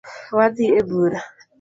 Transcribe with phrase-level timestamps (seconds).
[0.35, 1.19] Wadhi ebura